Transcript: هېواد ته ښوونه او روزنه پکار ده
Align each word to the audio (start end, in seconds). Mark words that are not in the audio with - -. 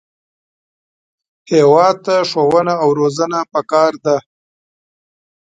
هېواد 1.51 1.95
ته 2.05 2.15
ښوونه 2.29 2.73
او 2.83 2.89
روزنه 2.99 3.39
پکار 3.53 3.93
ده 4.05 4.17